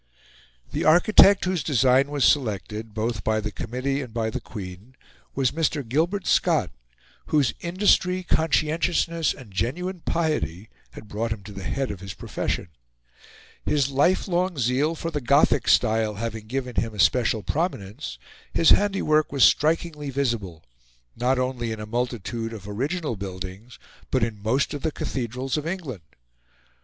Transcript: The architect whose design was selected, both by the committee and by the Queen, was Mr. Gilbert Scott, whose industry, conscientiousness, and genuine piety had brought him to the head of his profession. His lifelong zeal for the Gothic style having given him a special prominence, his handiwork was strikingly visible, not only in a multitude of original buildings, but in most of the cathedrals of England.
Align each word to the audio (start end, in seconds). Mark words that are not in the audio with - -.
The 0.71 0.83
architect 0.83 1.45
whose 1.45 1.61
design 1.61 2.09
was 2.09 2.25
selected, 2.25 2.95
both 2.95 3.23
by 3.23 3.39
the 3.39 3.51
committee 3.51 4.01
and 4.01 4.11
by 4.11 4.31
the 4.31 4.41
Queen, 4.41 4.95
was 5.35 5.51
Mr. 5.51 5.87
Gilbert 5.87 6.25
Scott, 6.25 6.71
whose 7.27 7.53
industry, 7.59 8.23
conscientiousness, 8.23 9.31
and 9.31 9.51
genuine 9.51 9.99
piety 9.99 10.69
had 10.93 11.07
brought 11.07 11.31
him 11.31 11.43
to 11.43 11.51
the 11.51 11.61
head 11.61 11.91
of 11.91 11.99
his 11.99 12.15
profession. 12.15 12.69
His 13.63 13.91
lifelong 13.91 14.57
zeal 14.57 14.95
for 14.95 15.11
the 15.11 15.21
Gothic 15.21 15.67
style 15.67 16.15
having 16.15 16.47
given 16.47 16.77
him 16.77 16.95
a 16.95 16.99
special 16.99 17.43
prominence, 17.43 18.17
his 18.51 18.71
handiwork 18.71 19.31
was 19.31 19.43
strikingly 19.43 20.09
visible, 20.09 20.63
not 21.15 21.37
only 21.37 21.71
in 21.71 21.79
a 21.79 21.85
multitude 21.85 22.53
of 22.53 22.67
original 22.67 23.15
buildings, 23.15 23.77
but 24.09 24.23
in 24.23 24.41
most 24.41 24.73
of 24.73 24.81
the 24.81 24.91
cathedrals 24.91 25.57
of 25.57 25.67
England. 25.67 26.01